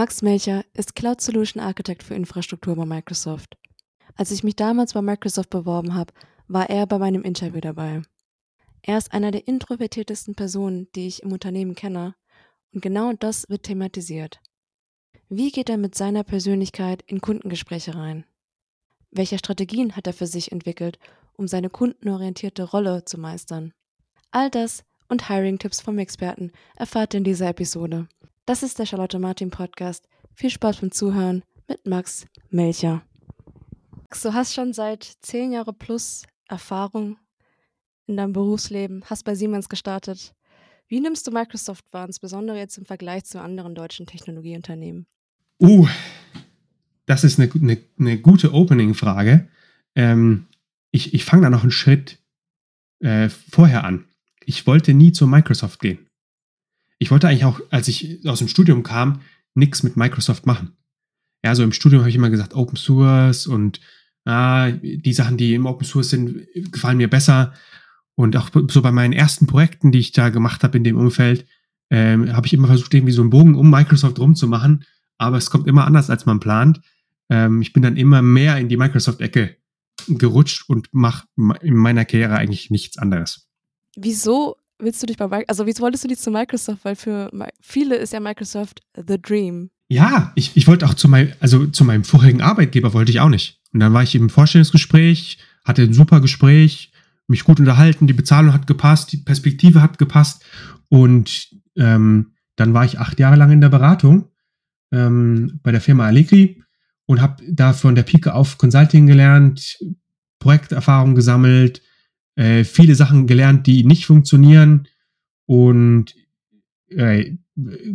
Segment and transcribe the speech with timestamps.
[0.00, 3.58] Max Melcher ist Cloud Solution Architect für Infrastruktur bei Microsoft.
[4.16, 6.14] Als ich mich damals bei Microsoft beworben habe,
[6.48, 8.00] war er bei meinem Interview dabei.
[8.80, 12.14] Er ist einer der introvertiertesten Personen, die ich im Unternehmen kenne,
[12.72, 14.40] und genau das wird thematisiert.
[15.28, 18.24] Wie geht er mit seiner Persönlichkeit in Kundengespräche rein?
[19.10, 20.98] Welche Strategien hat er für sich entwickelt,
[21.34, 23.74] um seine kundenorientierte Rolle zu meistern?
[24.30, 28.08] All das und Hiring-Tipps vom Experten erfahrt ihr in dieser Episode.
[28.50, 30.08] Das ist der Charlotte Martin Podcast.
[30.34, 33.02] Viel Spaß beim Zuhören mit Max Melcher.
[33.92, 37.16] Max, du hast schon seit zehn Jahre plus Erfahrung
[38.08, 40.34] in deinem Berufsleben, hast bei Siemens gestartet.
[40.88, 45.06] Wie nimmst du Microsoft wahr, insbesondere jetzt im Vergleich zu anderen deutschen Technologieunternehmen?
[45.62, 45.86] Uh,
[47.06, 49.48] das ist eine, eine, eine gute Opening-Frage.
[49.94, 50.48] Ähm,
[50.90, 52.18] ich ich fange da noch einen Schritt
[52.98, 54.06] äh, vorher an.
[54.44, 56.09] Ich wollte nie zu Microsoft gehen.
[57.00, 59.22] Ich wollte eigentlich auch, als ich aus dem Studium kam,
[59.54, 60.76] nichts mit Microsoft machen.
[61.42, 63.80] Ja, so im Studium habe ich immer gesagt, Open Source und
[64.26, 67.54] ah, die Sachen, die im Open Source sind, gefallen mir besser.
[68.14, 71.46] Und auch so bei meinen ersten Projekten, die ich da gemacht habe in dem Umfeld,
[71.88, 74.84] ähm, habe ich immer versucht, irgendwie so einen Bogen um Microsoft rumzumachen.
[75.16, 76.82] Aber es kommt immer anders, als man plant.
[77.30, 79.56] Ähm, ich bin dann immer mehr in die Microsoft-Ecke
[80.08, 81.26] gerutscht und mache
[81.62, 83.48] in meiner Karriere eigentlich nichts anderes.
[83.96, 86.84] Wieso willst du dich bei Microsoft, also wieso wolltest du dich zu Microsoft?
[86.84, 89.70] Weil für viele ist ja Microsoft the dream.
[89.88, 93.28] Ja, ich, ich wollte auch zu meinem, also zu meinem vorigen Arbeitgeber wollte ich auch
[93.28, 93.60] nicht.
[93.72, 96.92] Und dann war ich im Vorstellungsgespräch, hatte ein super Gespräch,
[97.26, 100.44] mich gut unterhalten, die Bezahlung hat gepasst, die Perspektive hat gepasst.
[100.88, 104.28] Und ähm, dann war ich acht Jahre lang in der Beratung
[104.92, 106.62] ähm, bei der Firma Allegri
[107.06, 109.78] und habe da von der Pike auf Consulting gelernt,
[110.38, 111.82] Projekterfahrung gesammelt,
[112.40, 114.88] äh, viele Sachen gelernt, die nicht funktionieren
[115.44, 116.14] und
[116.88, 117.36] äh,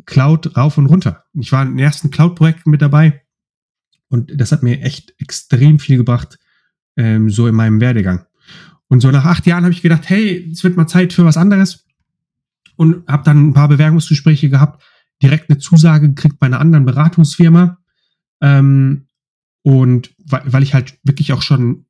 [0.05, 1.23] Cloud rauf und runter.
[1.33, 3.23] Ich war in den ersten Cloud-Projekten mit dabei
[4.07, 6.37] und das hat mir echt extrem viel gebracht,
[6.95, 8.27] ähm, so in meinem Werdegang.
[8.87, 11.37] Und so nach acht Jahren habe ich gedacht, hey, es wird mal Zeit für was
[11.37, 11.87] anderes
[12.75, 14.83] und habe dann ein paar Bewerbungsgespräche gehabt,
[15.23, 17.79] direkt eine Zusage gekriegt bei einer anderen Beratungsfirma
[18.41, 19.07] ähm,
[19.63, 21.87] und weil, weil ich halt wirklich auch schon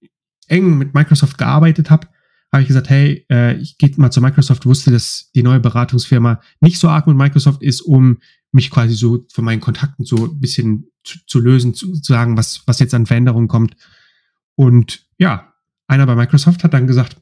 [0.47, 2.07] eng mit Microsoft gearbeitet habe,
[2.51, 6.41] habe ich gesagt, hey, äh, ich gehe mal zu Microsoft, wusste, dass die neue Beratungsfirma
[6.61, 8.19] nicht so arg mit Microsoft ist, um
[8.51, 12.37] mich quasi so von meinen Kontakten so ein bisschen zu, zu lösen, zu, zu sagen,
[12.37, 13.75] was, was jetzt an Veränderungen kommt.
[14.55, 15.53] Und ja,
[15.87, 17.21] einer bei Microsoft hat dann gesagt,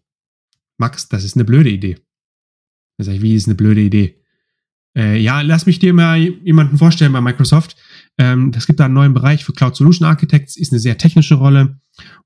[0.77, 1.97] Max, das ist eine blöde Idee.
[2.97, 4.21] Da sage ich, wie ist eine blöde Idee?
[4.95, 7.75] Äh, ja, lass mich dir mal jemanden vorstellen bei Microsoft.
[8.17, 11.35] Ähm, es gibt da einen neuen Bereich für Cloud Solution Architects, ist eine sehr technische
[11.35, 11.79] Rolle.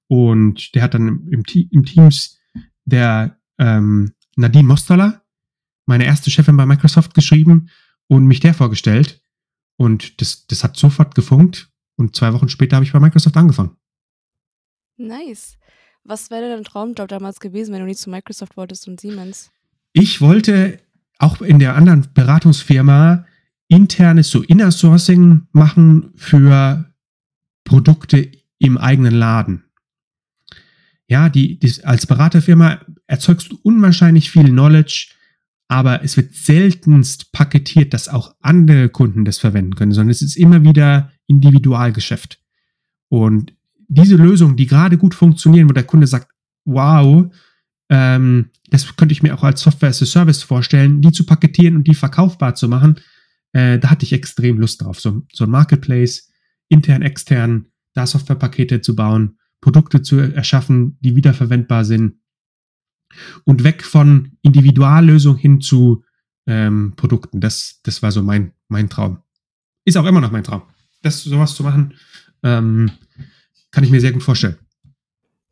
[0.08, 2.37] Und der hat dann im, im Teams
[2.88, 5.22] der ähm, Nadine Mostaler,
[5.86, 7.70] meine erste Chefin bei Microsoft, geschrieben
[8.08, 9.22] und mich der vorgestellt.
[9.78, 11.70] Und das, das hat sofort gefunkt.
[11.96, 13.76] Und zwei Wochen später habe ich bei Microsoft angefangen.
[14.98, 15.58] Nice.
[16.04, 19.52] Was wäre dein Traumjob damals gewesen, wenn du nicht zu Microsoft wolltest und Siemens?
[19.94, 20.80] Ich wollte
[21.20, 23.26] auch in der anderen Beratungsfirma
[23.68, 26.94] internes so Inner Sourcing machen für
[27.64, 29.67] Produkte im eigenen Laden.
[31.08, 35.10] Ja, die, die, als Beraterfirma erzeugst du unwahrscheinlich viel Knowledge,
[35.70, 40.36] aber es wird seltenst paketiert, dass auch andere Kunden das verwenden können, sondern es ist
[40.36, 42.40] immer wieder Individualgeschäft.
[43.10, 43.54] Und
[43.88, 46.30] diese Lösungen, die gerade gut funktionieren, wo der Kunde sagt,
[46.66, 47.32] wow,
[47.90, 51.78] ähm, das könnte ich mir auch als Software as a Service vorstellen, die zu paketieren
[51.78, 53.00] und die verkaufbar zu machen.
[53.54, 55.00] Äh, da hatte ich extrem Lust drauf.
[55.00, 56.30] So, so ein Marketplace,
[56.68, 62.20] intern, extern, da Softwarepakete zu bauen, Produkte zu erschaffen, die wiederverwendbar sind.
[63.46, 66.04] Und weg von Individuallösung hin zu
[66.46, 67.40] ähm, Produkten.
[67.40, 69.20] Das, das war so mein, mein Traum.
[69.86, 70.64] Ist auch immer noch mein Traum.
[71.02, 71.94] Das sowas zu machen,
[72.44, 72.92] ähm,
[73.72, 74.58] kann ich mir sehr gut vorstellen.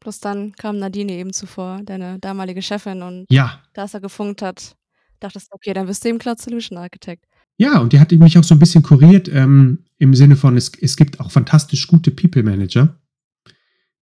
[0.01, 3.63] Bloß dann kam Nadine eben zuvor, deine damalige Chefin, und ja.
[3.73, 4.75] da es er gefunkt hat,
[5.19, 7.25] dachtest du, okay, dann bist du eben Cloud Solution Architect.
[7.57, 10.71] Ja, und die hat mich auch so ein bisschen kuriert ähm, im Sinne von, es,
[10.79, 12.99] es gibt auch fantastisch gute People Manager,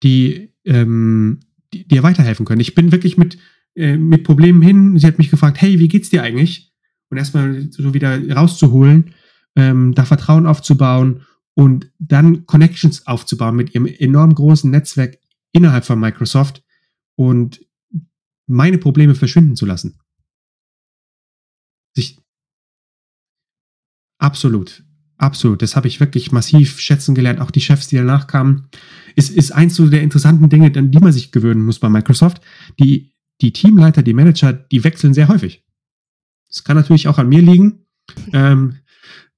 [0.02, 1.40] die, ähm,
[1.72, 2.60] die dir weiterhelfen können.
[2.60, 3.38] Ich bin wirklich mit,
[3.74, 4.98] äh, mit Problemen hin.
[4.98, 6.72] Sie hat mich gefragt, hey, wie geht's dir eigentlich?
[7.10, 9.14] Und erstmal so wieder rauszuholen,
[9.56, 11.22] ähm, da Vertrauen aufzubauen
[11.54, 15.18] und dann Connections aufzubauen mit ihrem enorm großen Netzwerk
[15.52, 16.62] innerhalb von Microsoft
[17.16, 17.60] und
[18.46, 19.98] meine Probleme verschwinden zu lassen.
[21.96, 22.18] Sich
[24.18, 24.84] absolut,
[25.18, 25.62] absolut.
[25.62, 27.40] Das habe ich wirklich massiv schätzen gelernt.
[27.40, 28.68] Auch die Chefs, die danach kamen,
[29.16, 32.40] ist, ist eins so der interessanten Dinge, an die man sich gewöhnen muss bei Microsoft.
[32.78, 35.64] Die, die Teamleiter, die Manager, die wechseln sehr häufig.
[36.48, 37.84] Das kann natürlich auch an mir liegen.
[38.32, 38.76] Ähm,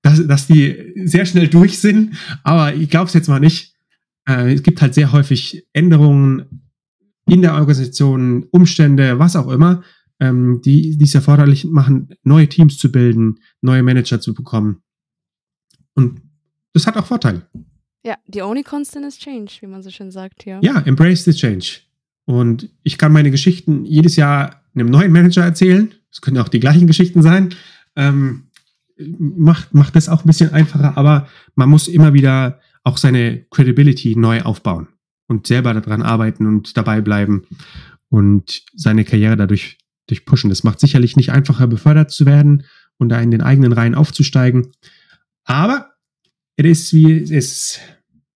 [0.02, 3.74] dass, dass die sehr schnell durch sind, aber ich glaube es jetzt mal nicht.
[4.26, 6.62] Äh, es gibt halt sehr häufig Änderungen
[7.26, 9.82] in der Organisation, Umstände, was auch immer,
[10.20, 14.82] ähm, die, die es erforderlich machen, neue Teams zu bilden, neue Manager zu bekommen.
[16.00, 16.22] Und
[16.72, 17.42] das hat auch Vorteile.
[18.04, 20.58] Ja, the only constant is change, wie man so schön sagt hier.
[20.62, 21.80] Ja, embrace the change.
[22.24, 25.92] Und ich kann meine Geschichten jedes Jahr einem neuen Manager erzählen.
[26.10, 27.54] Es können auch die gleichen Geschichten sein.
[27.96, 28.44] Ähm,
[29.18, 34.16] macht, macht das auch ein bisschen einfacher, aber man muss immer wieder auch seine Credibility
[34.16, 34.88] neu aufbauen
[35.26, 37.46] und selber daran arbeiten und dabei bleiben
[38.08, 40.50] und seine Karriere dadurch durch pushen.
[40.50, 42.64] Das macht sicherlich nicht einfacher, befördert zu werden
[42.98, 44.72] und da in den eigenen Reihen aufzusteigen.
[45.44, 45.89] Aber
[46.56, 47.80] es ist wie es ist.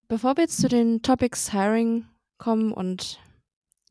[0.08, 2.04] Bevor wir jetzt zu den Topics Hiring
[2.38, 3.18] kommen und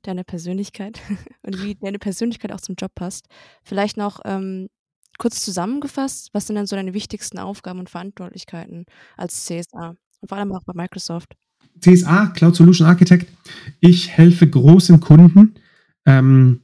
[0.04, 1.02] deine Persönlichkeit
[1.44, 3.28] und wie deine Persönlichkeit auch zum Job passt,
[3.64, 4.70] vielleicht noch ähm,
[5.18, 8.86] kurz zusammengefasst, was sind denn so deine wichtigsten Aufgaben und Verantwortlichkeiten
[9.18, 11.36] als CSA und vor allem auch bei Microsoft?
[11.80, 13.32] CSA, Cloud Solution Architect.
[13.80, 15.56] Ich helfe großen Kunden,
[16.06, 16.62] ähm,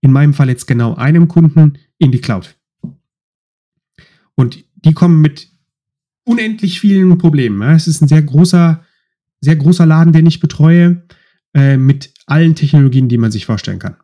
[0.00, 2.56] in meinem Fall jetzt genau einem Kunden, in die Cloud.
[4.34, 5.49] Und die kommen mit
[6.30, 7.60] unendlich vielen Problemen.
[7.70, 8.84] Es ist ein sehr großer,
[9.40, 11.02] sehr großer Laden, den ich betreue,
[11.54, 13.96] äh, mit allen Technologien, die man sich vorstellen kann.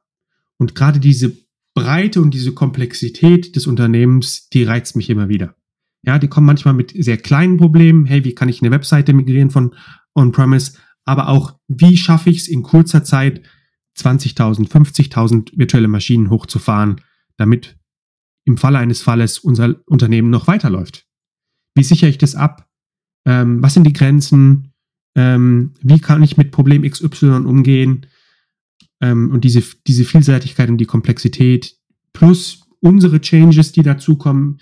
[0.58, 1.32] Und gerade diese
[1.75, 5.55] Breite und diese Komplexität des Unternehmens, die reizt mich immer wieder.
[6.02, 8.06] Ja, die kommen manchmal mit sehr kleinen Problemen.
[8.06, 9.75] Hey, wie kann ich eine Webseite migrieren von
[10.14, 10.72] On-Premise?
[11.05, 13.43] Aber auch, wie schaffe ich es in kurzer Zeit,
[13.99, 17.00] 20.000, 50.000 virtuelle Maschinen hochzufahren,
[17.37, 17.76] damit
[18.44, 21.06] im Falle eines Falles unser Unternehmen noch weiterläuft?
[21.76, 22.69] Wie sichere ich das ab?
[23.26, 24.73] Ähm, was sind die Grenzen?
[25.14, 28.06] Ähm, wie kann ich mit Problem XY umgehen?
[29.00, 31.76] Ähm, und diese, diese Vielseitigkeit und die Komplexität
[32.12, 34.61] plus unsere Changes, die dazukommen,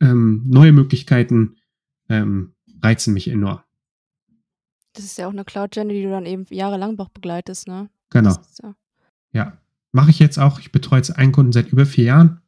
[0.00, 1.56] ähm, neue Möglichkeiten
[2.08, 3.60] ähm, reizen mich enorm.
[4.94, 7.88] Das ist ja auch eine Cloud-Journey, die du dann eben jahrelang auch begleitest, ne?
[8.10, 8.36] Genau.
[8.62, 8.74] Ja,
[9.32, 9.58] ja.
[9.92, 10.58] mache ich jetzt auch.
[10.58, 12.40] Ich betreue jetzt einen Kunden seit über vier Jahren.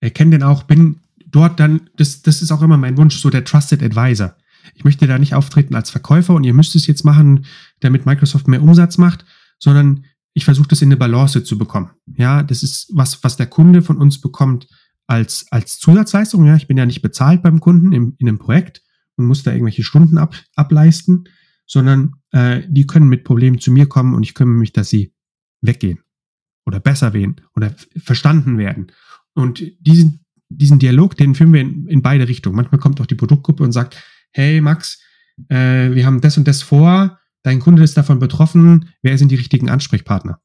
[0.00, 1.00] Kenne den auch, bin
[1.34, 4.36] dort dann, das, das ist auch immer mein Wunsch, so der Trusted Advisor.
[4.74, 7.44] Ich möchte da nicht auftreten als Verkäufer und ihr müsst es jetzt machen,
[7.80, 9.24] damit Microsoft mehr Umsatz macht,
[9.58, 11.90] sondern ich versuche das in eine Balance zu bekommen.
[12.16, 14.68] Ja, das ist was, was der Kunde von uns bekommt
[15.06, 16.46] als, als Zusatzleistung.
[16.46, 18.82] Ja, ich bin ja nicht bezahlt beim Kunden im, in einem Projekt
[19.16, 21.24] und muss da irgendwelche Stunden ab, ableisten,
[21.66, 25.12] sondern äh, die können mit Problemen zu mir kommen und ich kümmere mich, dass sie
[25.60, 26.00] weggehen
[26.66, 28.92] oder besser werden oder verstanden werden.
[29.34, 32.56] Und diesen, diesen Dialog, den führen wir in, in beide Richtungen.
[32.56, 34.02] Manchmal kommt auch die Produktgruppe und sagt,
[34.32, 35.00] hey Max,
[35.48, 39.36] äh, wir haben das und das vor, dein Kunde ist davon betroffen, wer sind die
[39.36, 40.40] richtigen Ansprechpartner?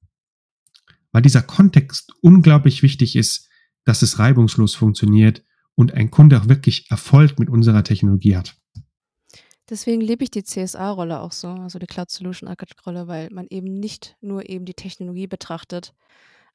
[1.12, 3.50] Weil dieser Kontext unglaublich wichtig ist,
[3.86, 5.44] dass es reibungslos funktioniert
[5.75, 8.56] und ein Kunde auch wirklich Erfolg mit unserer Technologie hat.
[9.69, 13.80] Deswegen liebe ich die CSA-Rolle auch so, also die Cloud Solution Architect-Rolle, weil man eben
[13.80, 15.94] nicht nur eben die Technologie betrachtet.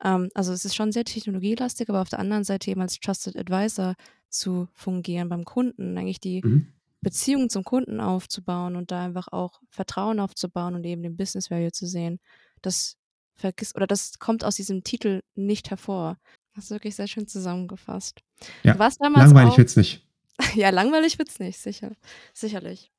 [0.03, 3.37] Ähm, also es ist schon sehr technologielastig, aber auf der anderen Seite eben als Trusted
[3.37, 3.95] Advisor
[4.29, 6.73] zu fungieren beim Kunden, eigentlich die mhm.
[7.01, 11.73] Beziehung zum Kunden aufzubauen und da einfach auch Vertrauen aufzubauen und eben den Business Value
[11.73, 12.19] zu sehen.
[12.63, 12.97] Das
[13.37, 16.19] vergisst oder das kommt aus diesem Titel nicht hervor.
[16.55, 18.21] Das ist wirklich sehr schön zusammengefasst.
[18.63, 20.07] Ja, langweilig wird es nicht.
[20.55, 21.93] ja, langweilig wird es nicht, sicher,
[22.33, 22.91] sicherlich.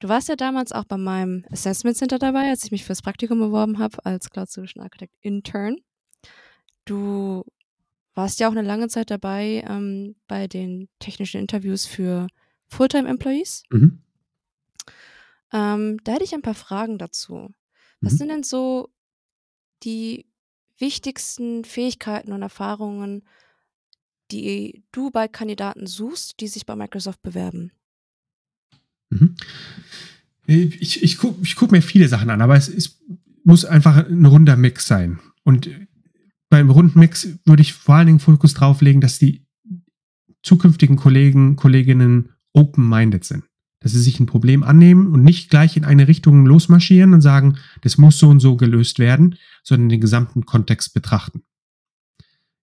[0.00, 3.38] Du warst ja damals auch bei meinem Assessment Center dabei, als ich mich fürs Praktikum
[3.38, 5.76] beworben habe als Cloud Solution Architect Intern.
[6.90, 7.44] Du
[8.14, 12.26] warst ja auch eine lange Zeit dabei ähm, bei den technischen Interviews für
[12.66, 13.62] Fulltime-Employees.
[13.70, 14.00] Mhm.
[15.52, 17.54] Ähm, da hätte ich ein paar Fragen dazu.
[18.00, 18.16] Was mhm.
[18.16, 18.90] sind denn so
[19.84, 20.26] die
[20.78, 23.22] wichtigsten Fähigkeiten und Erfahrungen,
[24.32, 27.70] die du bei Kandidaten suchst, die sich bei Microsoft bewerben?
[29.10, 29.36] Mhm.
[30.44, 33.00] Ich, ich gucke guck mir viele Sachen an, aber es, es
[33.44, 35.20] muss einfach ein runder Mix sein.
[35.44, 35.70] Und
[36.50, 39.46] beim runden Mix würde ich vor allen Dingen Fokus drauf legen, dass die
[40.42, 43.44] zukünftigen Kollegen, Kolleginnen open-minded sind.
[43.80, 47.56] Dass sie sich ein Problem annehmen und nicht gleich in eine Richtung losmarschieren und sagen,
[47.82, 51.42] das muss so und so gelöst werden, sondern den gesamten Kontext betrachten.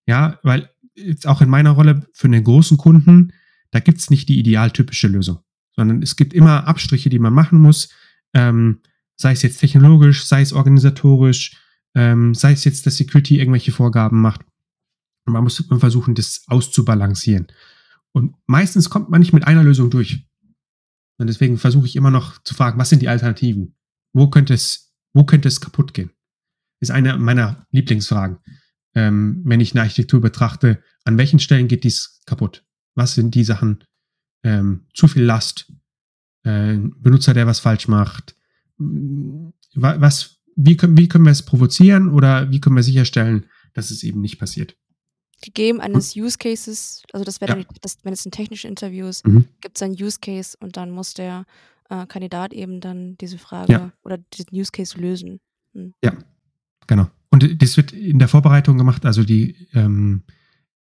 [0.06, 3.34] Ja, weil jetzt auch in meiner Rolle für einen großen Kunden,
[3.72, 5.40] da gibt es nicht die idealtypische Lösung,
[5.76, 7.90] sondern es gibt immer Abstriche, die man machen muss,
[8.34, 8.82] ähm,
[9.16, 11.58] sei es jetzt technologisch, sei es organisatorisch,
[11.98, 14.42] ähm, sei es jetzt, dass Security irgendwelche Vorgaben macht.
[15.26, 17.48] Und man muss versuchen, das auszubalancieren.
[18.12, 20.24] Und meistens kommt man nicht mit einer Lösung durch.
[21.18, 23.76] Und deswegen versuche ich immer noch zu fragen, was sind die Alternativen?
[24.14, 26.12] Wo könnte es, wo könnte es kaputt gehen?
[26.80, 28.38] Ist eine meiner Lieblingsfragen.
[28.94, 32.64] Ähm, wenn ich eine Architektur betrachte, an welchen Stellen geht dies kaputt?
[32.94, 33.84] Was sind die Sachen?
[34.44, 35.74] Ähm, zu viel Last,
[36.44, 38.36] äh, Benutzer, der was falsch macht.
[39.74, 44.04] Was, wie, können, wie können wir es provozieren oder wie können wir sicherstellen, dass es
[44.04, 44.76] eben nicht passiert?
[45.42, 47.66] Gegeben eines Use Cases, also das wäre ja.
[47.82, 49.46] das, wenn es ein technisches Interview ist, Mhm.
[49.62, 51.46] gibt es einen Use Case und dann muss der
[51.90, 53.92] äh, Kandidat eben dann diese Frage Ja.
[54.04, 55.40] oder diesen Use Case lösen.
[55.74, 55.94] Hm.
[56.88, 57.08] Genau.
[57.30, 59.06] Und das wird in der Vorbereitung gemacht.
[59.06, 60.24] Also die ähm,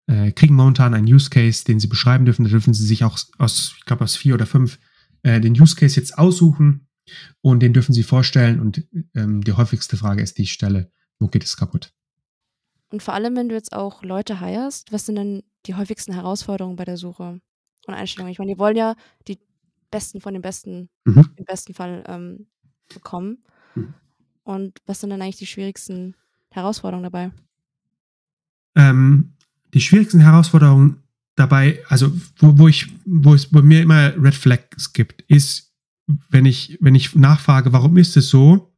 [0.08, 2.46] äh, kriegen momentan einen Use Case, den sie beschreiben dürfen.
[2.46, 4.80] Da dürfen sie sich auch aus, ich glaube, aus vier oder fünf
[5.24, 6.88] äh, den Use Case jetzt aussuchen
[7.41, 8.60] und den dürfen sie vorstellen.
[8.60, 11.94] Und ähm, die häufigste Frage ist die Stelle, wo geht es kaputt?
[12.89, 16.75] Und vor allem, wenn du jetzt auch Leute hirest, was sind denn die häufigsten Herausforderungen
[16.75, 17.39] bei der Suche
[17.88, 18.30] und Einstellung?
[18.30, 18.96] Ich meine, die wollen ja
[19.27, 19.39] die
[19.91, 21.30] Besten von den Besten Mhm.
[21.36, 22.48] im besten Fall ähm,
[22.94, 23.44] bekommen.
[23.75, 23.94] Mhm.
[24.44, 26.15] Und was sind dann eigentlich die schwierigsten
[26.50, 27.32] Herausforderungen dabei?
[28.75, 29.34] Ähm,
[29.74, 31.03] die schwierigsten Herausforderungen
[31.36, 35.71] dabei, also wo, wo ich, wo es bei mir immer Red Flags gibt, ist,
[36.29, 38.75] wenn ich, wenn ich nachfrage, warum ist es so?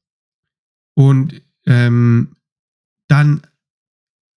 [0.94, 2.36] Und ähm,
[3.08, 3.42] dann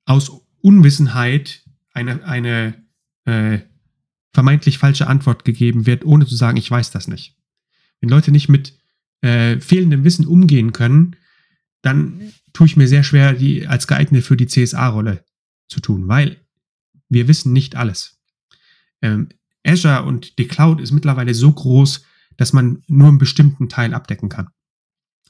[0.04, 2.74] aus Unwissenheit eine, eine
[3.24, 3.60] äh,
[4.32, 7.36] vermeintlich falsche Antwort gegeben wird, ohne zu sagen, ich weiß das nicht.
[8.00, 8.78] Wenn Leute nicht mit
[9.22, 11.16] äh, fehlendem Wissen umgehen können,
[11.82, 15.24] dann tue ich mir sehr schwer, die als geeignet für die CSA-Rolle
[15.68, 16.36] zu tun, weil
[17.08, 18.18] wir wissen nicht alles.
[19.02, 19.28] Ähm,
[19.64, 22.04] Azure und die Cloud ist mittlerweile so groß,
[22.36, 24.48] dass man nur einen bestimmten Teil abdecken kann.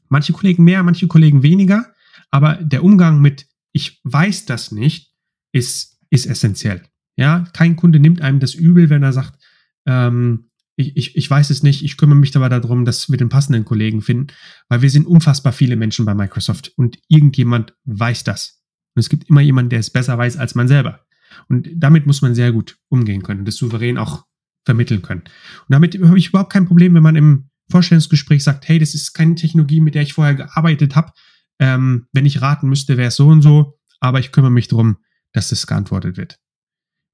[0.08, 1.92] Manche Kollegen mehr, manche Kollegen weniger,
[2.30, 3.46] aber der Umgang mit
[3.76, 5.12] ich weiß das nicht
[5.52, 6.82] ist, ist essentiell.
[7.16, 9.38] Ja, kein Kunde nimmt einem das übel, wenn er sagt,
[9.84, 13.28] ähm, ich, ich, ich weiß es nicht, ich kümmere mich dabei darum, dass wir den
[13.28, 14.28] passenden Kollegen finden,
[14.70, 18.62] weil wir sind unfassbar viele Menschen bei Microsoft und irgendjemand weiß das.
[18.94, 21.04] Und es gibt immer jemanden, der es besser weiß als man selber.
[21.48, 24.24] Und damit muss man sehr gut umgehen können und das souverän auch
[24.66, 25.22] vermitteln können.
[25.22, 29.14] Und damit habe ich überhaupt kein Problem, wenn man im Vorstellungsgespräch sagt, hey, das ist
[29.14, 31.12] keine Technologie, mit der ich vorher gearbeitet habe.
[31.58, 34.98] Ähm, wenn ich raten müsste, wäre es so und so, aber ich kümmere mich darum,
[35.32, 36.38] dass das geantwortet wird.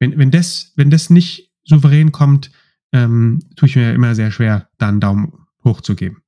[0.00, 2.50] Wenn, wenn, das, wenn das nicht souverän kommt,
[2.92, 6.22] ähm, tue ich mir immer sehr schwer, da einen Daumen hoch zu geben.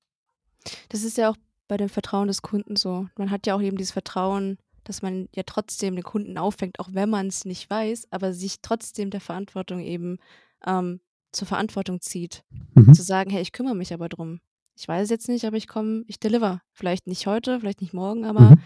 [0.90, 3.09] Das ist ja auch bei dem Vertrauen des Kunden so.
[3.19, 6.90] Man hat ja auch eben dieses Vertrauen, dass man ja trotzdem den Kunden auffängt, auch
[6.93, 10.19] wenn man es nicht weiß, aber sich trotzdem der Verantwortung eben
[10.66, 11.00] ähm,
[11.35, 12.45] zur Verantwortung zieht.
[12.75, 12.95] Mhm.
[12.95, 14.41] Zu sagen, hey, ich kümmere mich aber drum.
[14.76, 16.61] Ich weiß es jetzt nicht, aber ich komme, ich deliver.
[16.73, 18.59] Vielleicht nicht heute, vielleicht nicht morgen, aber Mhm.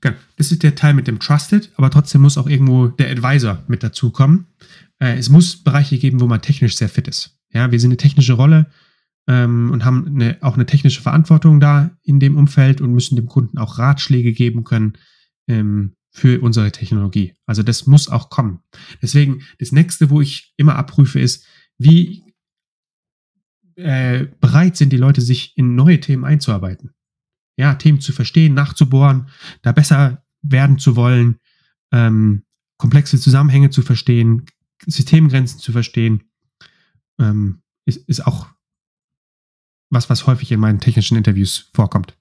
[0.00, 0.16] Genau.
[0.36, 3.82] Das ist der Teil mit dem Trusted, aber trotzdem muss auch irgendwo der Advisor mit
[3.82, 4.46] dazukommen.
[4.98, 7.38] Äh, es muss Bereiche geben, wo man technisch sehr fit ist.
[7.52, 8.66] Ja, wir sind eine technische Rolle
[9.26, 13.26] ähm, und haben eine, auch eine technische Verantwortung da in dem Umfeld und müssen dem
[13.26, 14.94] Kunden auch Ratschläge geben können
[15.48, 17.34] ähm, für unsere Technologie.
[17.46, 18.60] Also das muss auch kommen.
[19.00, 21.46] Deswegen, das nächste, wo ich immer abprüfe, ist,
[21.78, 22.24] wie
[23.76, 26.94] äh, bereit sind die Leute, sich in neue Themen einzuarbeiten
[27.60, 29.28] ja, Themen zu verstehen, nachzubohren,
[29.60, 31.38] da besser werden zu wollen,
[31.92, 32.44] ähm,
[32.78, 34.46] komplexe Zusammenhänge zu verstehen,
[34.86, 36.24] Systemgrenzen zu verstehen,
[37.18, 38.48] ähm, ist, ist auch
[39.90, 42.16] was, was häufig in meinen technischen Interviews vorkommt.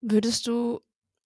[0.00, 0.80] Würdest du,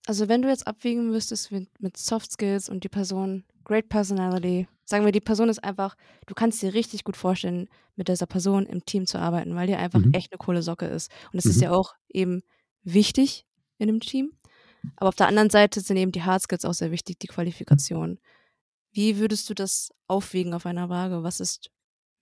[0.07, 4.69] also wenn du jetzt abwägen müsstest mit, mit Soft Skills und die Person, Great Personality,
[4.85, 5.97] sagen wir, die Person ist einfach,
[6.27, 9.75] du kannst dir richtig gut vorstellen, mit dieser Person im Team zu arbeiten, weil die
[9.77, 10.13] einfach Mhm.
[10.13, 11.11] echt eine coole Socke ist.
[11.33, 11.51] Und das Mhm.
[11.53, 12.43] ist ja auch eben
[12.83, 13.47] wichtig
[13.79, 14.33] in einem Team.
[14.97, 18.19] Aber auf der anderen Seite sind eben die Hard Skills auch sehr wichtig, die Qualifikation.
[18.93, 21.23] Wie würdest du das aufwiegen auf einer Waage?
[21.23, 21.71] Was ist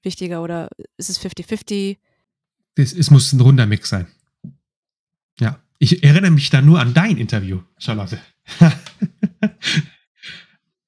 [0.02, 1.98] wichtiger oder ist es 50-50?
[2.76, 4.06] Es, es muss ein runder Mix sein.
[5.40, 5.60] Ja.
[5.82, 8.20] Ich erinnere mich da nur an dein Interview, Charlotte.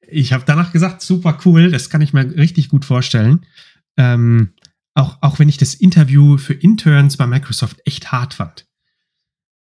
[0.07, 3.45] ich habe danach gesagt, super cool, das kann ich mir richtig gut vorstellen.
[3.97, 4.55] Ähm,
[4.95, 8.69] auch, auch wenn ich das Interview für Interns bei Microsoft echt hart fand.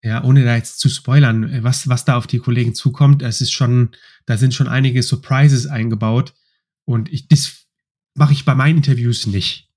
[0.04, 3.54] Ja, ohne da jetzt zu spoilern, was, was da auf die Kollegen zukommt, es ist
[3.54, 3.90] schon,
[4.28, 6.36] da sind schon einige Surprises eingebaut.
[6.86, 7.66] Und ich, das
[8.14, 9.68] mache ich bei meinen Interviews nicht.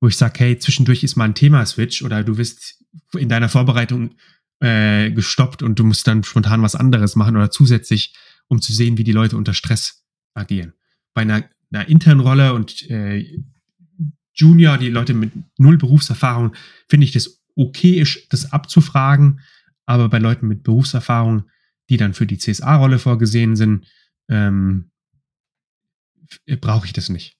[0.00, 2.84] Wo ich sage, hey, zwischendurch ist mal ein Thema-Switch oder du wirst
[3.18, 4.14] in deiner Vorbereitung
[4.60, 8.14] äh, gestoppt und du musst dann spontan was anderes machen oder zusätzlich,
[8.48, 10.74] um zu sehen, wie die Leute unter Stress agieren.
[11.14, 13.26] Bei einer, einer internen Rolle und äh,
[14.34, 16.54] Junior, die Leute mit null Berufserfahrung,
[16.88, 19.40] finde ich das okay ist, das abzufragen,
[19.86, 21.44] aber bei Leuten mit Berufserfahrung,
[21.88, 23.86] die dann für die CSA-Rolle vorgesehen sind,
[24.28, 24.90] ähm,
[26.60, 27.36] brauche ich das nicht.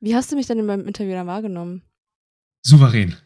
[0.00, 1.82] Wie hast du mich dann in meinem Interview dann wahrgenommen?
[2.62, 3.16] Souverän.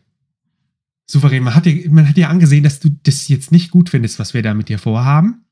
[1.07, 1.43] Souverän.
[1.43, 4.35] Man hat, dir, man hat dir angesehen, dass du das jetzt nicht gut findest, was
[4.35, 5.47] wir da mit dir vorhaben,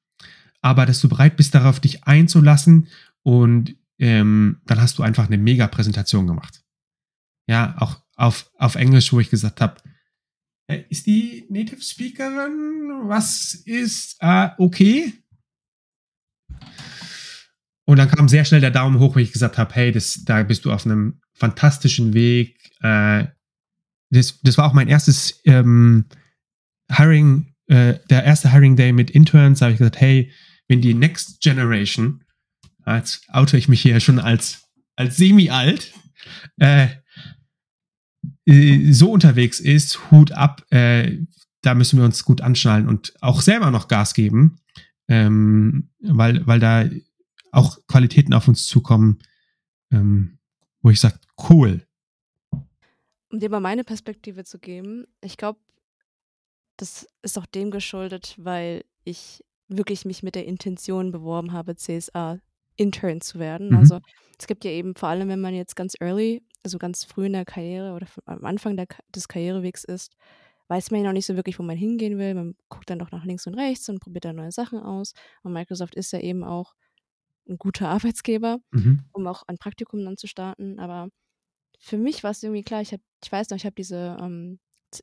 [0.61, 2.89] aber dass du bereit bist, darauf dich einzulassen
[3.23, 6.65] und ähm, dann hast du einfach eine mega Präsentation gemacht.
[7.47, 9.81] Ja, auch auf, auf Englisch, wo ich gesagt habe,
[10.69, 13.09] äh, ist die Native Speakerin?
[13.09, 15.13] Was ist äh, okay?
[17.85, 20.43] Und dann kam sehr schnell der Daumen hoch, wo ich gesagt habe, hey, das, da
[20.45, 22.71] bist du auf einem fantastischen Weg.
[22.81, 23.27] Äh,
[24.13, 26.05] das, das war auch mein erstes ähm,
[26.91, 29.59] Hiring, äh, der erste Hiring Day mit Interns.
[29.59, 30.31] Da habe ich gesagt, hey,
[30.69, 32.23] wenn die Next Generation,
[32.85, 35.93] als oute ich mich hier schon als, als semi-alt,
[36.59, 36.89] äh,
[38.45, 41.19] äh, so unterwegs ist, Hut ab, äh,
[41.63, 44.59] da müssen wir uns gut anschnallen und auch selber noch Gas geben,
[45.09, 46.89] ähm, weil, weil da
[47.51, 49.21] auch Qualitäten auf uns zukommen,
[49.91, 50.39] ähm,
[50.83, 51.87] wo ich sage, cool.
[53.33, 55.59] Um dir mal meine Perspektive zu geben, ich glaube,
[56.77, 62.39] das ist auch dem geschuldet, weil ich wirklich mich mit der Intention beworben habe, CSA
[62.77, 63.71] Intern zu werden.
[63.71, 63.77] Mhm.
[63.79, 64.01] Also
[64.39, 67.33] es gibt ja eben vor allem, wenn man jetzt ganz early, also ganz früh in
[67.33, 70.13] der Karriere oder am Anfang der, des Karrierewegs ist,
[70.69, 72.35] weiß man ja noch nicht so wirklich, wo man hingehen will.
[72.35, 75.13] Man guckt dann doch nach links und rechts und probiert dann neue Sachen aus.
[75.43, 76.75] Und Microsoft ist ja eben auch
[77.49, 79.05] ein guter Arbeitsgeber, mhm.
[79.13, 80.79] um auch ein Praktikum dann zu starten.
[80.79, 81.09] Aber
[81.83, 84.61] für mich war es irgendwie klar, ich, hab, ich weiß noch, ich habe diese ähm,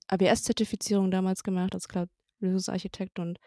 [0.07, 3.38] ABS-Zertifizierung damals gemacht als Cloud-Lösungsarchitekt und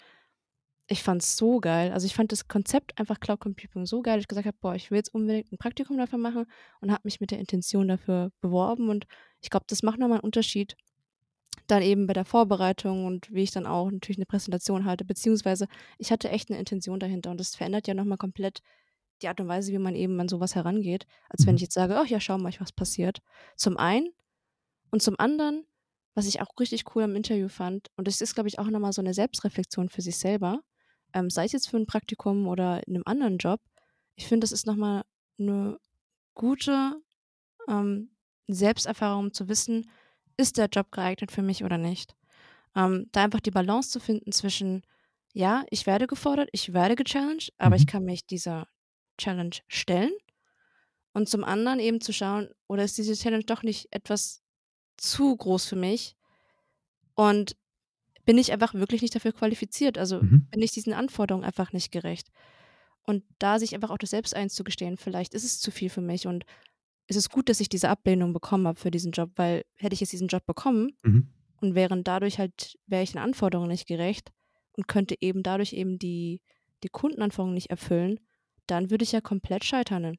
[0.87, 1.93] ich fand es so geil.
[1.93, 4.75] Also ich fand das Konzept einfach Cloud Computing so geil, dass ich gesagt habe, boah,
[4.75, 6.45] ich will jetzt unbedingt ein Praktikum dafür machen
[6.81, 8.91] und habe mich mit der Intention dafür beworben.
[8.91, 9.07] Und
[9.41, 10.77] ich glaube, das macht nochmal einen Unterschied.
[11.69, 15.69] Dann eben bei der Vorbereitung und wie ich dann auch natürlich eine Präsentation halte, beziehungsweise
[15.97, 18.61] ich hatte echt eine Intention dahinter und das verändert ja nochmal komplett
[19.23, 21.57] die Art und Weise, wie man eben an sowas herangeht, als wenn mhm.
[21.57, 23.21] ich jetzt sage, ach ja, schau mal, was passiert.
[23.57, 24.09] Zum einen
[24.91, 25.65] und zum anderen,
[26.15, 28.93] was ich auch richtig cool am Interview fand, und das ist, glaube ich, auch nochmal
[28.93, 30.61] so eine Selbstreflexion für sich selber,
[31.15, 33.61] ähm, sei es jetzt für ein Praktikum oder in einem anderen Job,
[34.15, 35.05] ich finde, das ist nochmal
[35.39, 35.79] eine
[36.35, 37.01] gute
[37.69, 38.11] ähm,
[38.49, 39.91] Selbsterfahrung, um zu wissen,
[40.37, 42.15] ist der Job geeignet für mich oder nicht.
[42.75, 44.83] Ähm, da einfach die Balance zu finden zwischen,
[45.33, 47.83] ja, ich werde gefordert, ich werde gechallenged, aber mhm.
[47.83, 48.67] ich kann mich dieser
[49.19, 50.13] Challenge stellen.
[51.13, 54.43] Und zum anderen eben zu schauen, oder ist diese Challenge doch nicht etwas
[54.97, 56.17] zu groß für mich?
[57.15, 57.57] Und
[58.25, 59.99] bin ich einfach wirklich nicht dafür qualifiziert.
[59.99, 60.47] Also mhm.
[60.51, 62.29] bin ich diesen Anforderungen einfach nicht gerecht.
[63.05, 66.27] Und da sich einfach auch das selbst einzugestehen, vielleicht ist es zu viel für mich
[66.27, 66.45] und
[67.09, 70.01] es ist gut, dass ich diese Ablehnung bekommen habe für diesen Job, weil hätte ich
[70.01, 71.29] jetzt diesen Job bekommen mhm.
[71.61, 74.31] und wären dadurch halt, wäre ich den Anforderungen nicht gerecht
[74.77, 76.41] und könnte eben dadurch eben die,
[76.85, 78.21] die Kundenanforderungen nicht erfüllen,
[78.67, 80.17] dann würde ich ja komplett scheitern.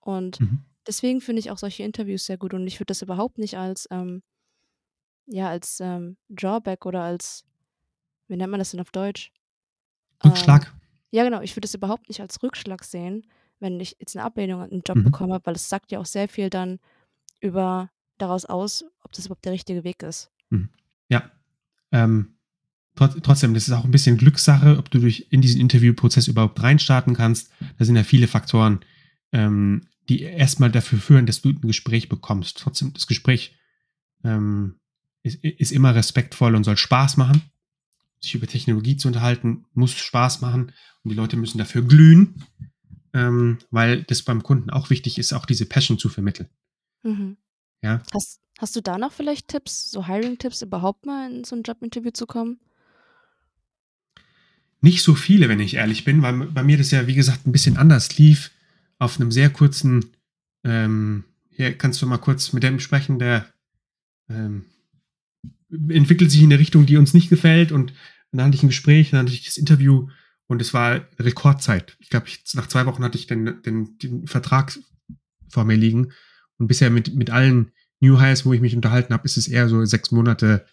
[0.00, 0.64] Und mhm.
[0.86, 3.86] deswegen finde ich auch solche Interviews sehr gut und ich würde das überhaupt nicht als
[3.90, 4.22] ähm,
[5.28, 7.44] ja, als ähm, Drawback oder als,
[8.28, 9.30] wie nennt man das denn auf Deutsch?
[10.24, 10.66] Rückschlag.
[10.66, 11.40] Ähm, ja, genau.
[11.42, 13.26] Ich würde es überhaupt nicht als Rückschlag sehen,
[13.60, 15.04] wenn ich jetzt eine Ablehnung an einen Job mhm.
[15.04, 16.80] bekommen habe, weil es sagt ja auch sehr viel dann
[17.40, 20.30] über daraus aus, ob das überhaupt der richtige Weg ist.
[20.50, 20.70] Mhm.
[21.08, 21.30] Ja.
[21.92, 22.37] Ähm,
[22.98, 27.14] trotzdem, das ist auch ein bisschen Glückssache, ob du durch in diesen Interviewprozess überhaupt reinstarten
[27.14, 27.50] kannst.
[27.78, 28.80] Da sind ja viele Faktoren,
[29.32, 32.58] ähm, die erstmal dafür führen, dass du ein Gespräch bekommst.
[32.58, 33.56] Trotzdem, das Gespräch
[34.24, 34.76] ähm,
[35.22, 37.42] ist, ist immer respektvoll und soll Spaß machen.
[38.20, 40.72] Sich über Technologie zu unterhalten, muss Spaß machen
[41.04, 42.42] und die Leute müssen dafür glühen,
[43.12, 46.48] ähm, weil das beim Kunden auch wichtig ist, auch diese Passion zu vermitteln.
[47.04, 47.36] Mhm.
[47.82, 48.02] Ja.
[48.12, 52.10] Hast, hast du da noch vielleicht Tipps, so Hiring-Tipps, überhaupt mal in so ein Jobinterview
[52.10, 52.58] zu kommen?
[54.80, 57.52] Nicht so viele, wenn ich ehrlich bin, weil bei mir das ja, wie gesagt, ein
[57.52, 58.50] bisschen anders lief.
[58.98, 60.06] Auf einem sehr kurzen,
[60.64, 63.46] ähm, hier kannst du mal kurz mit dem sprechen, der
[64.28, 64.64] ähm,
[65.88, 67.72] entwickelt sich in eine Richtung, die uns nicht gefällt.
[67.72, 67.92] Und
[68.32, 70.08] dann hatte ich ein Gespräch, dann hatte ich das Interview
[70.46, 71.96] und es war Rekordzeit.
[72.00, 74.78] Ich glaube, nach zwei Wochen hatte ich den, den, den Vertrag
[75.48, 76.12] vor mir liegen.
[76.58, 79.68] Und bisher mit, mit allen New Hires, wo ich mich unterhalten habe, ist es eher
[79.68, 80.66] so sechs Monate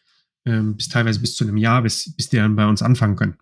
[0.45, 3.37] ähm, bis teilweise bis zu einem Jahr, bis, bis die dann bei uns anfangen können.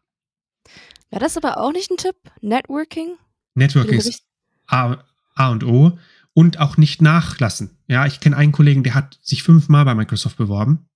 [1.14, 2.16] Wäre das aber auch nicht ein Tipp?
[2.42, 3.18] Networking?
[3.54, 4.24] Networking ist
[4.68, 4.98] A,
[5.36, 5.98] A und O
[6.34, 7.78] und auch nicht nachlassen.
[7.88, 10.90] Ja, ich kenne einen Kollegen, der hat sich fünfmal bei Microsoft beworben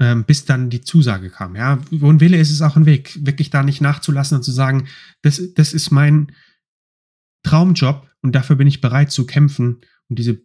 [0.00, 1.56] ähm, bis dann die Zusage kam.
[1.56, 4.52] Ja, wo ein Wille ist, ist auch ein Weg, wirklich da nicht nachzulassen und zu
[4.52, 4.88] sagen,
[5.22, 6.32] das, das ist mein
[7.42, 10.42] Traumjob und dafür bin ich bereit zu kämpfen und diese,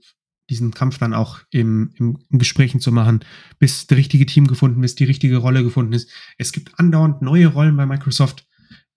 [0.49, 3.21] diesen Kampf dann auch im, im, im Gesprächen zu machen,
[3.59, 6.09] bis das richtige Team gefunden ist, die richtige Rolle gefunden ist.
[6.37, 8.47] Es gibt andauernd neue Rollen bei Microsoft,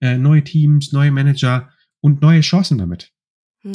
[0.01, 3.13] äh, neue Teams, neue Manager und neue Chancen damit.
[3.61, 3.73] Hm.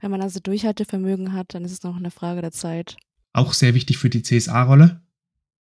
[0.00, 2.96] Wenn man also Durchhaltevermögen hat, dann ist es noch eine Frage der Zeit.
[3.32, 5.00] Auch sehr wichtig für die CSA-Rolle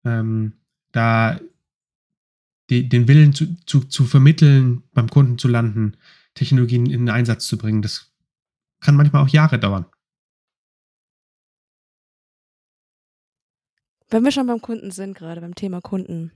[0.08, 0.54] ähm,
[0.92, 1.40] da
[2.70, 5.98] die, den Willen zu, zu, zu vermitteln, beim Kunden zu landen,
[6.34, 8.12] Technologien in den Einsatz zu bringen, das
[8.80, 9.86] kann manchmal auch Jahre dauern.
[14.10, 16.32] Wenn wir schon beim Kunden sind, gerade beim Thema Kunden.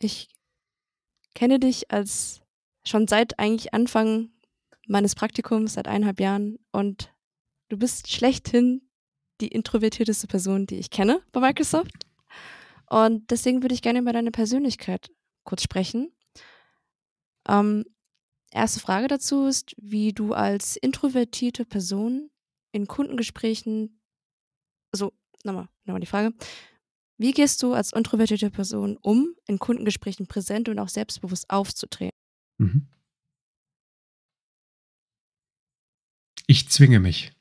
[0.00, 0.28] Ich
[1.34, 2.40] kenne dich als
[2.84, 4.30] schon seit eigentlich Anfang
[4.86, 7.12] meines Praktikums, seit eineinhalb Jahren und
[7.68, 8.88] du bist schlechthin
[9.42, 12.06] die introvertierteste Person, die ich kenne bei Microsoft.
[12.86, 15.10] Und deswegen würde ich gerne über deine Persönlichkeit
[15.44, 16.10] kurz sprechen.
[17.46, 17.84] Ähm,
[18.50, 22.30] erste Frage dazu ist, wie du als introvertierte Person
[22.72, 24.00] in Kundengesprächen,
[24.92, 25.12] also
[25.44, 26.32] nochmal, nochmal die Frage,
[27.18, 32.16] wie gehst du als introvertierte Person um, in Kundengesprächen präsent und auch selbstbewusst aufzutreten?
[32.58, 32.86] Mhm.
[36.46, 37.32] Ich zwinge mich.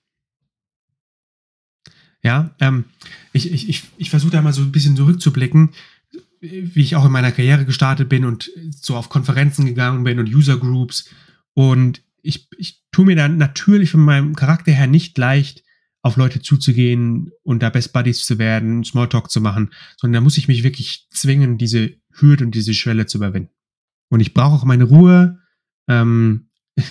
[2.24, 2.86] Ja, ähm,
[3.32, 5.70] ich, ich, ich, ich versuche da mal so ein bisschen zurückzublicken,
[6.42, 10.28] wie ich auch in meiner Karriere gestartet bin und so auf Konferenzen gegangen bin und
[10.28, 11.10] User Groups.
[11.54, 15.64] Und ich, ich tue mir dann natürlich von meinem Charakter her nicht leicht,
[16.08, 20.38] auf Leute zuzugehen und da Best Buddies zu werden, Smalltalk zu machen, sondern da muss
[20.38, 23.52] ich mich wirklich zwingen, diese Hürde und diese Schwelle zu überwinden.
[24.10, 25.40] Und ich brauche auch meine Ruhe.
[25.88, 26.50] Ähm,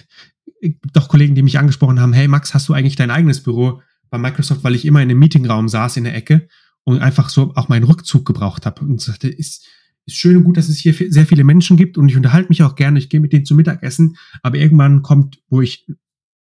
[0.92, 4.18] doch Kollegen, die mich angesprochen haben, hey Max, hast du eigentlich dein eigenes Büro bei
[4.18, 6.48] Microsoft, weil ich immer in einem Meetingraum saß in der Ecke
[6.84, 9.66] und einfach so auch meinen Rückzug gebraucht habe und sagte, ist,
[10.04, 12.62] ist schön und gut, dass es hier sehr viele Menschen gibt und ich unterhalte mich
[12.62, 15.86] auch gerne, ich gehe mit denen zum Mittagessen, aber irgendwann kommt, wo ich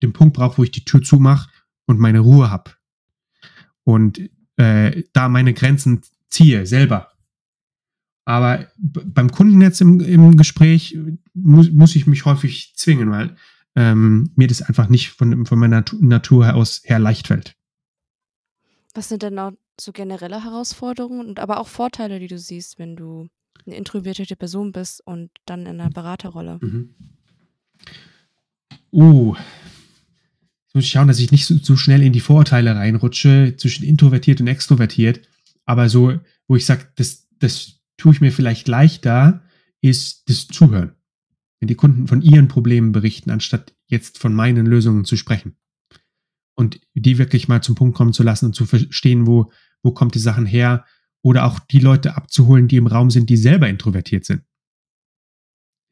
[0.02, 1.48] den Punkt brauche, wo ich die Tür zumache
[1.87, 2.73] und meine Ruhe habe
[3.85, 7.12] und äh, da meine Grenzen ziehe selber.
[8.25, 10.97] Aber beim Kunden jetzt im, im Gespräch
[11.35, 13.37] muss, muss ich mich häufig zwingen, weil
[13.75, 17.57] ähm, mir das einfach nicht von, von meiner Natur aus her leicht fällt.
[18.95, 22.95] Was sind denn auch so generelle Herausforderungen und aber auch Vorteile, die du siehst, wenn
[22.95, 23.29] du
[23.66, 26.59] eine introvertierte Person bist und dann in einer Beraterrolle?
[26.61, 26.95] Mhm.
[28.92, 29.35] Uh,
[30.72, 33.85] jetzt muss ich schauen, dass ich nicht so, so schnell in die Vorurteile reinrutsche zwischen
[33.85, 35.28] introvertiert und extrovertiert.
[35.64, 39.42] Aber so, wo ich sage, das, das tue ich mir vielleicht leichter,
[39.80, 40.92] ist das Zuhören
[41.62, 45.54] wenn die Kunden von ihren Problemen berichten, anstatt jetzt von meinen Lösungen zu sprechen.
[46.56, 50.16] Und die wirklich mal zum Punkt kommen zu lassen und zu verstehen, wo, wo kommt
[50.16, 50.85] die Sachen her
[51.22, 54.42] oder auch die Leute abzuholen, die im Raum sind, die selber introvertiert sind.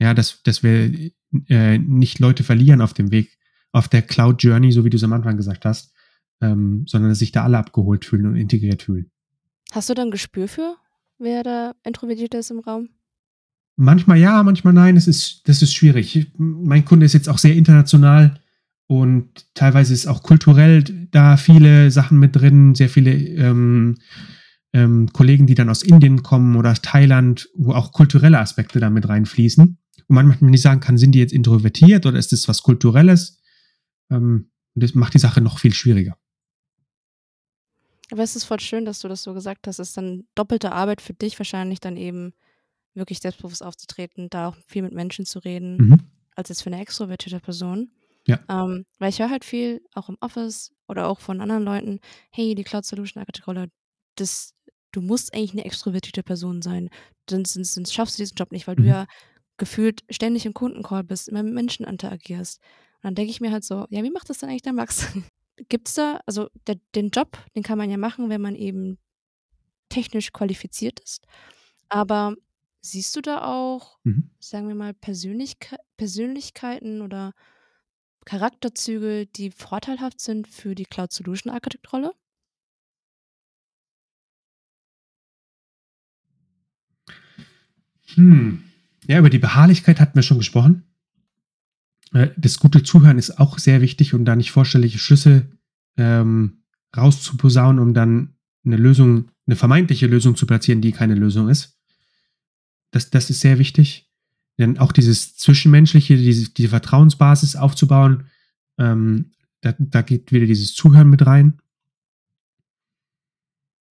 [0.00, 1.12] Ja, dass, dass wir
[1.46, 3.38] äh, nicht Leute verlieren auf dem Weg,
[3.72, 5.94] auf der Cloud Journey, so wie du es am Anfang gesagt hast,
[6.40, 9.10] ähm, sondern dass sich da alle abgeholt fühlen und integriert fühlen.
[9.72, 10.76] Hast du da ein Gespür für,
[11.18, 12.88] wer da introvertiert ist im Raum?
[13.76, 14.96] Manchmal ja, manchmal nein.
[14.96, 16.30] Es ist, das ist schwierig.
[16.36, 18.38] Mein Kunde ist jetzt auch sehr international
[18.86, 23.96] und teilweise ist auch kulturell da viele Sachen mit drin, sehr viele ähm,
[24.72, 28.90] ähm, Kollegen, die dann aus Indien kommen oder aus Thailand, wo auch kulturelle Aspekte da
[28.90, 29.64] mit reinfließen.
[29.64, 33.39] Und manchmal man nicht sagen kann, sind die jetzt introvertiert oder ist das was Kulturelles?
[34.10, 36.16] Ähm, das macht die Sache noch viel schwieriger.
[38.10, 39.78] Aber es ist voll schön, dass du das so gesagt hast.
[39.78, 42.32] Es ist dann doppelte Arbeit für dich wahrscheinlich dann eben
[42.94, 46.00] wirklich selbstbewusst aufzutreten, da auch viel mit Menschen zu reden, mhm.
[46.34, 47.92] als jetzt für eine extrovertierte Person.
[48.26, 48.40] Ja.
[48.48, 52.54] Ähm, weil ich höre halt viel, auch im Office oder auch von anderen Leuten, hey,
[52.54, 53.70] die Cloud Solution Architect
[54.16, 54.54] das,
[54.92, 56.90] du musst eigentlich eine extrovertierte Person sein.
[57.28, 58.82] Sonst, sonst, sonst schaffst du diesen Job nicht, weil mhm.
[58.82, 59.06] du ja
[59.56, 62.60] gefühlt ständig im Kundencall bist, immer mit Menschen interagierst.
[63.02, 65.06] Und dann denke ich mir halt so, ja, wie macht das denn eigentlich der Max?
[65.68, 68.98] Gibt es da, also der, den Job, den kann man ja machen, wenn man eben
[69.88, 71.26] technisch qualifiziert ist.
[71.88, 72.34] Aber
[72.82, 74.30] Siehst du da auch, Mhm.
[74.38, 77.34] sagen wir mal, Persönlichkei Persönlichkeiten oder
[78.24, 82.14] Charakterzüge, die vorteilhaft sind für die Cloud Solution Architect Rolle?
[88.14, 88.64] Hm.
[89.06, 90.84] Ja, über die Beharrlichkeit hatten wir schon gesprochen.
[92.12, 95.50] Äh, das gute Zuhören ist auch sehr wichtig, um da nicht vorstellige Schlüsse
[95.96, 96.62] ähm,
[96.96, 101.78] rauszuposaunen, um dann eine Lösung, eine vermeintliche Lösung zu platzieren, die keine Lösung ist.
[102.90, 104.10] Das, das ist sehr wichtig.
[104.58, 108.24] Denn auch dieses Zwischenmenschliche, diese, diese Vertrauensbasis aufzubauen,
[108.78, 111.60] ähm, da, da geht wieder dieses Zuhören mit rein.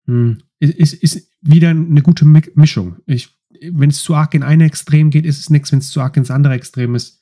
[0.07, 0.39] Hm.
[0.59, 2.97] Ist, ist wieder eine gute Mischung.
[3.07, 5.71] Wenn es zu arg in eine Extrem geht, ist es nichts.
[5.71, 7.18] Wenn es zu arg ins andere Extrem ist,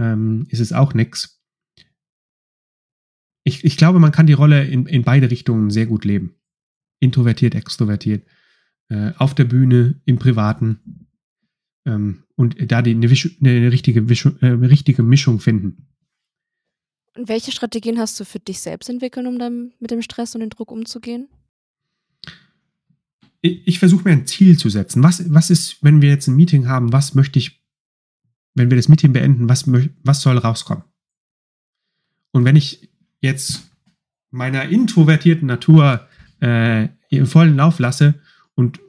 [0.00, 1.40] ähm, ist es auch nichts.
[3.44, 6.34] Ich, ich glaube, man kann die Rolle in, in beide Richtungen sehr gut leben.
[7.00, 8.26] Introvertiert, extrovertiert.
[8.88, 11.06] Äh, auf der Bühne, im Privaten.
[11.86, 14.00] Ähm, und da die eine, eine richtige,
[14.40, 15.86] äh, richtige Mischung finden.
[17.16, 20.40] Und welche Strategien hast du für dich selbst entwickelt, um dann mit dem Stress und
[20.40, 21.28] dem Druck umzugehen?
[23.42, 25.02] Ich, ich versuche mir ein Ziel zu setzen.
[25.02, 27.59] Was, was ist, wenn wir jetzt ein Meeting haben, was möchte ich,
[28.54, 29.66] wenn wir das Meeting beenden, was,
[30.02, 30.84] was soll rauskommen?
[32.32, 33.70] Und wenn ich jetzt
[34.30, 36.06] meiner introvertierten Natur
[36.40, 38.20] äh, im vollen Lauf lasse
[38.54, 38.80] und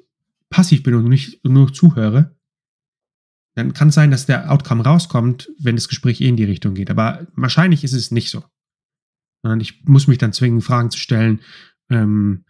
[0.49, 2.35] passiv bin und nicht nur zuhöre,
[3.55, 6.73] dann kann es sein, dass der Outcome rauskommt, wenn das Gespräch eh in die Richtung
[6.73, 6.89] geht.
[6.89, 8.43] Aber wahrscheinlich ist es nicht so.
[9.41, 11.41] Sondern ich muss mich dann zwingen, Fragen zu stellen,
[11.89, 12.45] ähm,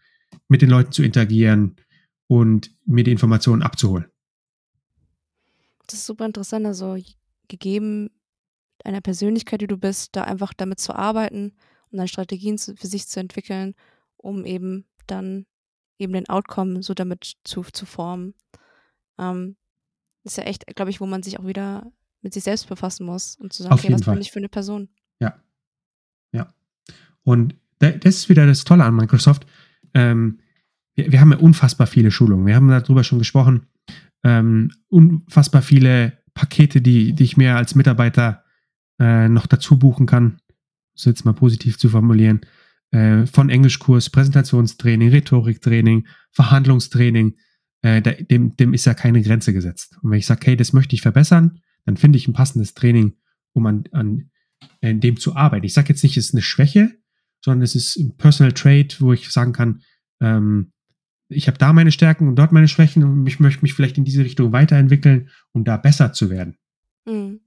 [0.48, 1.78] mit den Leuten zu interagieren
[2.28, 4.11] und mir die Informationen abzuholen.
[5.92, 6.66] Das ist super interessant.
[6.66, 6.98] Also
[7.50, 8.12] gegeben
[8.86, 11.54] einer Persönlichkeit, die du bist, da einfach damit zu arbeiten
[11.92, 13.76] und dann Strategien zu, für sich zu entwickeln,
[14.16, 15.46] um eben dann
[16.00, 18.34] eben den Outcome so damit zu, zu formen.
[19.20, 19.58] Ähm,
[20.24, 23.36] ist ja echt, glaube ich, wo man sich auch wieder mit sich selbst befassen muss
[23.36, 24.14] und zu sagen, Auf okay, was Fall.
[24.14, 24.90] bin ich für eine Person?
[25.20, 25.36] Ja.
[26.32, 26.54] Ja.
[27.24, 29.46] Und das ist wieder das Tolle an Microsoft.
[29.94, 30.40] Ähm,
[30.96, 32.46] wir, wir, haben ja unfassbar viele Schulungen.
[32.46, 33.68] Wir haben darüber schon gesprochen.
[34.24, 38.44] Ähm, unfassbar viele Pakete, die, die ich mir als Mitarbeiter
[39.00, 40.40] äh, noch dazu buchen kann.
[40.94, 42.42] Das jetzt mal positiv zu formulieren.
[42.92, 47.38] Äh, von Englischkurs, Präsentationstraining, Rhetoriktraining, Verhandlungstraining.
[47.82, 49.98] Äh, dem, dem ist ja keine Grenze gesetzt.
[50.02, 53.14] Und wenn ich sage, hey, das möchte ich verbessern, dann finde ich ein passendes Training,
[53.54, 54.30] um an, an
[54.82, 55.66] in dem zu arbeiten.
[55.66, 56.92] Ich sage jetzt nicht, es ist eine Schwäche,
[57.44, 59.82] sondern es ist ein Personal Trait, wo ich sagen kann,
[60.20, 60.72] ähm,
[61.32, 64.06] ich habe da meine Stärken und dort meine Schwächen und ich möchte mich vielleicht in
[64.06, 66.58] diese Richtung weiterentwickeln, um da besser zu werden.
[67.06, 67.42] Mhm.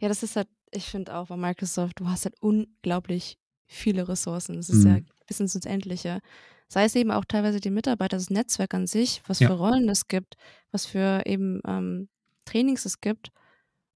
[0.00, 4.56] Ja, das ist halt, ich finde auch bei Microsoft, du hast halt unglaublich viele Ressourcen.
[4.56, 4.90] Das ist mhm.
[4.90, 6.20] ja bis ins Unendliche.
[6.68, 9.48] Sei es eben auch teilweise die Mitarbeiter, das Netzwerk an sich, was ja.
[9.48, 10.36] für Rollen es gibt,
[10.70, 12.08] was für eben ähm,
[12.44, 13.30] Trainings es gibt.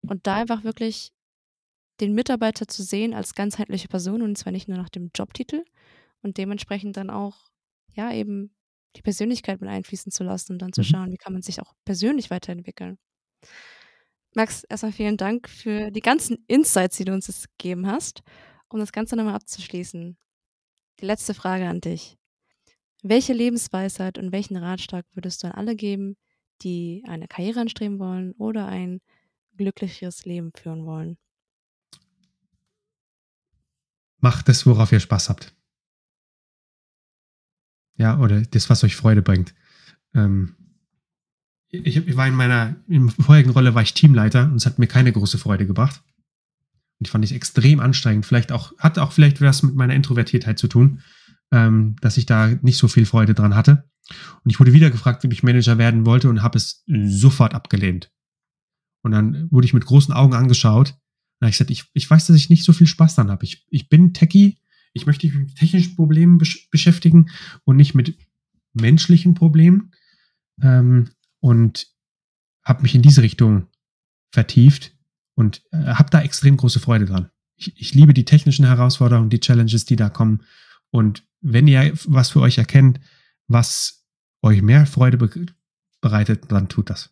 [0.03, 1.13] Und da einfach wirklich
[2.01, 5.65] den Mitarbeiter zu sehen als ganzheitliche Person und zwar nicht nur nach dem Jobtitel
[6.23, 7.37] und dementsprechend dann auch,
[7.95, 8.51] ja, eben
[8.97, 10.85] die Persönlichkeit mit einfließen zu lassen und dann zu mhm.
[10.85, 12.99] schauen, wie kann man sich auch persönlich weiterentwickeln.
[14.35, 18.23] Max, erstmal vielen Dank für die ganzen Insights, die du uns jetzt gegeben hast.
[18.69, 20.17] Um das Ganze nochmal abzuschließen,
[21.01, 22.19] die letzte Frage an dich.
[23.03, 26.17] Welche Lebensweisheit und welchen Ratschlag würdest du an alle geben,
[26.63, 29.01] die eine Karriere anstreben wollen oder ein
[29.57, 31.17] glückliches Leben führen wollen?
[34.19, 35.55] Macht das, worauf ihr Spaß habt.
[37.97, 39.55] Ja, oder das, was euch Freude bringt.
[40.15, 40.55] Ähm,
[41.69, 44.87] ich, ich, war in meiner in vorherigen Rolle war ich Teamleiter und es hat mir
[44.87, 46.03] keine große Freude gebracht.
[46.99, 48.25] Und ich fand es extrem anstrengend.
[48.25, 51.01] Vielleicht auch, hat auch vielleicht was mit meiner Introvertiertheit zu tun,
[51.53, 53.89] ähm, dass ich da nicht so viel Freude dran hatte.
[54.45, 58.13] Und ich wurde wieder gefragt, wie ich Manager werden wollte und habe es sofort abgelehnt.
[59.03, 60.91] Und dann wurde ich mit großen Augen angeschaut.
[60.91, 63.45] Und habe ich gesagt, ich, ich weiß, dass ich nicht so viel Spaß dran habe.
[63.45, 64.59] Ich, ich bin Techie,
[64.97, 67.31] ich möchte mich mit technischen Problemen besch beschäftigen
[67.65, 68.19] und nicht mit
[68.73, 69.93] menschlichen Problemen.
[70.63, 71.87] Ähm, und
[72.65, 73.69] habe mich in diese Richtung
[74.33, 74.97] vertieft
[75.35, 77.31] und äh, habe da extrem große Freude dran.
[77.57, 80.43] Ich, ich liebe die technischen Herausforderungen, die Challenges, die da kommen.
[80.91, 82.99] Und wenn ihr was für euch erkennt,
[83.47, 84.07] was
[84.43, 85.47] euch mehr Freude be
[86.01, 87.11] bereitet, dann tut das.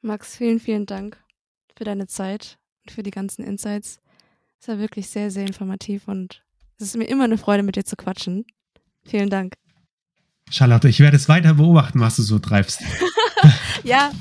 [0.00, 1.22] Max, vielen, vielen Dank
[1.76, 4.00] für deine Zeit und für die ganzen Insights.
[4.60, 6.42] Es war wirklich sehr, sehr informativ und
[6.78, 8.44] es ist mir immer eine Freude, mit dir zu quatschen.
[9.04, 9.54] Vielen Dank.
[10.50, 12.82] Charlotte, ich werde es weiter beobachten, was du so treibst.
[13.84, 14.12] ja,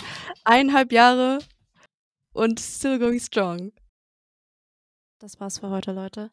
[0.44, 1.40] eineinhalb Jahre
[2.34, 3.72] und still going strong.
[5.20, 6.32] Das war's für heute, Leute.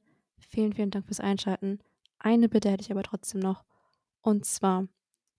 [0.51, 1.79] Vielen, vielen Dank fürs Einschalten.
[2.19, 3.64] Eine Bitte hätte ich aber trotzdem noch.
[4.21, 4.87] Und zwar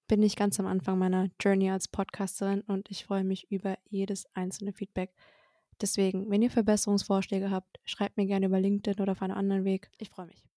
[0.08, 4.26] bin ich ganz am Anfang meiner Journey als Podcasterin und ich freue mich über jedes
[4.34, 5.14] einzelne Feedback.
[5.82, 9.92] Deswegen, wenn ihr Verbesserungsvorschläge habt, schreibt mir gerne über LinkedIn oder auf einem anderen Weg.
[9.98, 10.48] Ich freue mich.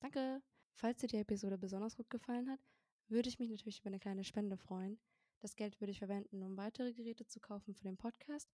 [0.00, 0.42] Danke.
[0.74, 2.60] Falls dir die Episode besonders gut gefallen hat,
[3.08, 4.98] würde ich mich natürlich über eine kleine Spende freuen.
[5.40, 8.50] Das Geld würde ich verwenden, um weitere Geräte zu kaufen für den Podcast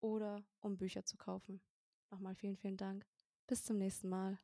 [0.00, 1.60] oder um Bücher zu kaufen.
[2.10, 3.06] Nochmal vielen, vielen Dank.
[3.46, 4.38] Bis zum nächsten Mal.